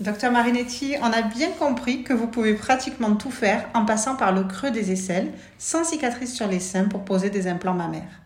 Docteur 0.00 0.30
Marinetti, 0.30 0.94
on 1.02 1.06
a 1.06 1.22
bien 1.22 1.50
compris 1.58 2.04
que 2.04 2.12
vous 2.12 2.28
pouvez 2.28 2.54
pratiquement 2.54 3.16
tout 3.16 3.32
faire 3.32 3.68
en 3.74 3.84
passant 3.84 4.14
par 4.14 4.32
le 4.32 4.44
creux 4.44 4.70
des 4.70 4.92
aisselles, 4.92 5.32
sans 5.58 5.82
cicatrice 5.82 6.32
sur 6.32 6.46
les 6.46 6.60
seins 6.60 6.84
pour 6.84 7.04
poser 7.04 7.30
des 7.30 7.48
implants 7.48 7.74
mammaires. 7.74 8.22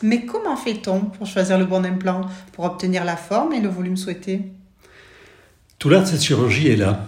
Mais 0.00 0.26
comment 0.26 0.56
fait-on 0.56 1.00
pour 1.00 1.26
choisir 1.26 1.58
le 1.58 1.64
bon 1.64 1.84
implant, 1.84 2.20
pour 2.52 2.66
obtenir 2.66 3.04
la 3.04 3.16
forme 3.16 3.52
et 3.52 3.60
le 3.60 3.68
volume 3.68 3.96
souhaité? 3.96 4.52
Tout 5.80 5.88
l'art 5.88 6.02
de 6.02 6.06
cette 6.06 6.22
chirurgie 6.22 6.68
est 6.68 6.76
là. 6.76 7.06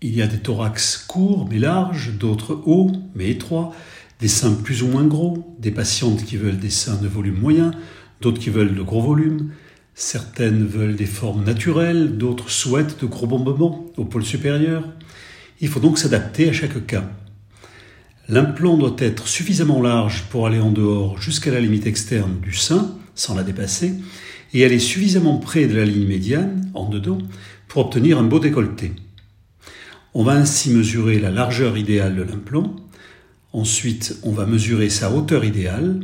Il 0.00 0.14
y 0.14 0.22
a 0.22 0.28
des 0.28 0.38
thorax 0.38 0.96
courts 0.98 1.48
mais 1.50 1.58
larges, 1.58 2.12
d'autres 2.12 2.62
hauts 2.66 2.92
mais 3.16 3.30
étroits, 3.30 3.72
des 4.20 4.28
seins 4.28 4.54
plus 4.54 4.84
ou 4.84 4.86
moins 4.86 5.04
gros, 5.04 5.56
des 5.58 5.72
patientes 5.72 6.24
qui 6.24 6.36
veulent 6.36 6.60
des 6.60 6.70
seins 6.70 7.00
de 7.02 7.08
volume 7.08 7.40
moyen, 7.40 7.72
d'autres 8.20 8.38
qui 8.38 8.50
veulent 8.50 8.76
de 8.76 8.82
gros 8.82 9.02
volumes. 9.02 9.50
Certaines 9.94 10.66
veulent 10.66 10.96
des 10.96 11.06
formes 11.06 11.44
naturelles, 11.44 12.18
d'autres 12.18 12.50
souhaitent 12.50 13.00
de 13.00 13.06
gros 13.06 13.28
bombements 13.28 13.86
au 13.96 14.04
pôle 14.04 14.24
supérieur. 14.24 14.82
Il 15.60 15.68
faut 15.68 15.78
donc 15.78 15.98
s'adapter 15.98 16.48
à 16.48 16.52
chaque 16.52 16.84
cas. 16.84 17.08
L'implant 18.28 18.76
doit 18.76 18.96
être 18.98 19.28
suffisamment 19.28 19.80
large 19.80 20.24
pour 20.30 20.48
aller 20.48 20.58
en 20.58 20.72
dehors 20.72 21.20
jusqu'à 21.20 21.52
la 21.52 21.60
limite 21.60 21.86
externe 21.86 22.40
du 22.40 22.54
sein, 22.54 22.96
sans 23.14 23.36
la 23.36 23.44
dépasser, 23.44 23.94
et 24.52 24.64
aller 24.64 24.80
suffisamment 24.80 25.36
près 25.36 25.66
de 25.66 25.76
la 25.76 25.84
ligne 25.84 26.08
médiane, 26.08 26.70
en 26.74 26.88
dedans, 26.88 27.18
pour 27.68 27.86
obtenir 27.86 28.18
un 28.18 28.24
beau 28.24 28.40
décolleté. 28.40 28.92
On 30.12 30.24
va 30.24 30.32
ainsi 30.32 30.70
mesurer 30.70 31.20
la 31.20 31.30
largeur 31.30 31.78
idéale 31.78 32.16
de 32.16 32.22
l'implant. 32.22 32.74
Ensuite, 33.52 34.18
on 34.24 34.32
va 34.32 34.46
mesurer 34.46 34.90
sa 34.90 35.12
hauteur 35.12 35.44
idéale. 35.44 36.00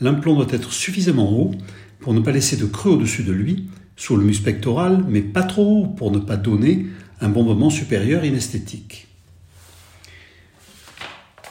L'implant 0.00 0.34
doit 0.34 0.46
être 0.50 0.72
suffisamment 0.72 1.32
haut 1.32 1.52
pour 2.00 2.14
ne 2.14 2.20
pas 2.20 2.32
laisser 2.32 2.56
de 2.56 2.66
creux 2.66 2.92
au-dessus 2.92 3.22
de 3.22 3.32
lui, 3.32 3.68
sous 3.96 4.16
le 4.16 4.24
muscle 4.24 4.44
pectoral, 4.44 5.04
mais 5.08 5.20
pas 5.20 5.42
trop 5.42 5.86
pour 5.86 6.10
ne 6.10 6.18
pas 6.18 6.36
donner 6.36 6.86
un 7.20 7.28
bombement 7.28 7.70
supérieur 7.70 8.24
inesthétique. 8.24 9.08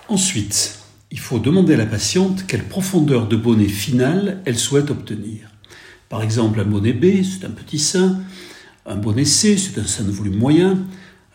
Ensuite, 0.08 0.80
il 1.12 1.20
faut 1.20 1.38
demander 1.38 1.76
à 1.76 1.78
la 1.78 1.86
patiente 1.86 2.46
quelle 2.48 2.64
profondeur 2.64 3.28
de 3.28 3.36
bonnet 3.36 3.68
finale 3.68 4.42
elle 4.46 4.58
souhaite 4.58 4.90
obtenir. 4.90 5.50
Par 6.10 6.24
exemple, 6.24 6.60
un 6.60 6.66
bonnet 6.66 6.94
B, 6.94 7.24
c'est 7.24 7.46
un 7.46 7.52
petit 7.52 7.78
sein. 7.78 8.20
Un 8.88 8.96
bonnet 8.96 9.26
C, 9.26 9.58
c'est 9.58 9.80
un 9.80 9.86
sein 9.86 10.04
de 10.04 10.12
volume 10.12 10.38
moyen. 10.38 10.80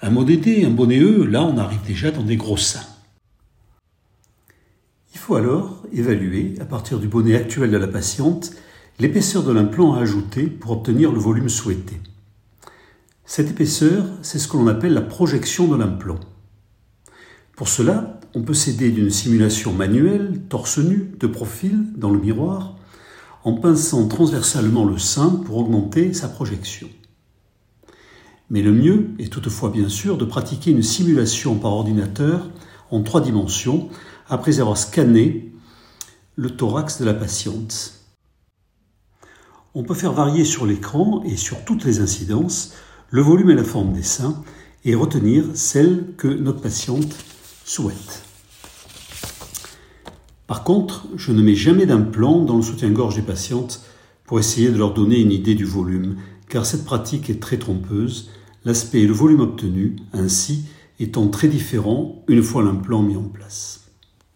Un 0.03 0.10
bonnet 0.10 0.36
D, 0.36 0.64
un 0.64 0.70
bonnet 0.70 0.98
E, 0.98 1.25
là, 1.25 1.44
on 1.44 1.56
arrive 1.56 1.83
déjà 1.86 2.10
dans 2.10 2.25
des 2.25 2.36
gros 2.36 2.56
seins. 2.56 2.86
Il 5.14 5.19
faut 5.19 5.36
alors 5.36 5.84
évaluer, 5.92 6.56
à 6.60 6.64
partir 6.64 6.98
du 6.98 7.06
bonnet 7.06 7.36
actuel 7.36 7.70
de 7.70 7.77
la 7.77 7.86
patiente, 7.86 8.50
l'épaisseur 8.98 9.42
de 9.42 9.53
l'implant 9.53 9.95
à 9.95 10.00
ajouter 10.00 10.47
pour 10.47 10.73
obtenir 10.73 11.12
le 11.12 11.19
volume 11.19 11.48
souhaité. 11.48 12.00
Cette 13.25 13.50
épaisseur, 13.50 14.05
c'est 14.23 14.39
ce 14.39 14.48
que 14.48 14.56
l'on 14.56 14.67
appelle 14.67 14.92
la 14.92 15.00
projection 15.00 15.67
de 15.67 15.77
l'implant. 15.77 16.20
Pour 17.56 17.69
cela, 17.69 18.20
on 18.34 18.42
peut 18.42 18.55
s'aider 18.55 18.91
d'une 18.91 19.11
simulation 19.11 19.72
manuelle, 19.72 20.42
torse 20.48 20.78
nu, 20.78 21.12
de 21.19 21.27
profil, 21.27 21.87
dans 21.97 22.11
le 22.11 22.19
miroir, 22.19 22.77
en 23.45 23.55
pinçant 23.55 24.09
transversalement 24.09 24.84
le 24.84 24.98
sein 24.98 25.31
pour 25.45 25.59
augmenter 25.59 26.12
sa 26.12 26.28
projection. 26.28 26.89
Mais 28.50 28.62
le 28.62 28.72
mieux 28.72 29.11
est 29.19 29.33
toutefois 29.33 29.70
bien 29.70 29.89
sûr 29.89 30.19
de 30.19 30.25
pratiquer 30.25 30.70
une 30.70 30.83
simulation 30.83 31.56
par 31.56 31.72
ordinateur 31.72 32.50
en 32.91 33.03
trois 33.03 33.20
dimensions 33.20 33.89
après 34.28 34.61
avoir 34.61 34.77
scanné 34.77 35.53
le 36.37 36.50
thorax 36.50 37.00
de 37.00 37.05
la 37.05 37.15
patiente. 37.15 38.03
On 39.77 39.83
peut 39.83 39.94
faire 39.94 40.12
varier 40.12 40.44
sur 40.44 40.67
l'écran 40.67 41.25
et 41.25 41.36
sur 41.36 41.64
toutes 41.64 41.84
les 41.84 41.98
incidences 41.98 42.75
le 43.11 43.22
volume 43.22 43.50
et 43.50 43.55
la 43.56 43.64
forme 43.64 43.92
des 43.92 44.05
seins 44.05 44.42
et 44.84 44.94
retenir 44.94 45.44
celle 45.55 46.14
que 46.16 46.28
notre 46.28 46.61
patiente 46.61 47.16
souhaite. 47.64 48.22
Par 50.47 50.62
contre, 50.62 51.08
je 51.16 51.33
ne 51.33 51.42
mets 51.42 51.56
jamais 51.56 51.87
d'implant 51.87 52.44
dans 52.44 52.56
le 52.56 52.62
soutien-gorge 52.62 53.16
des 53.16 53.22
patientes 53.22 53.82
pour 54.26 54.38
essayer 54.38 54.71
de 54.71 54.78
leur 54.78 54.94
donner 54.94 55.19
une 55.19 55.32
idée 55.32 55.56
du 55.56 55.65
volume, 55.65 56.19
car 56.48 56.66
cette 56.66 56.84
pratique 56.84 57.28
est 57.28 57.43
très 57.43 57.59
trompeuse, 57.59 58.31
l'aspect 58.65 59.00
et 59.00 59.06
le 59.06 59.12
volume 59.12 59.41
obtenu, 59.41 59.97
ainsi, 60.12 60.66
étant 61.00 61.27
très 61.27 61.48
différents 61.48 62.22
une 62.28 62.43
fois 62.43 62.62
l'implant 62.62 63.03
mis 63.03 63.16
en 63.16 63.22
place. 63.28 63.84